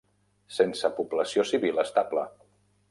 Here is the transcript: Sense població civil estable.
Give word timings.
Sense 0.55 0.91
població 1.01 1.47
civil 1.53 1.87
estable. 1.87 2.27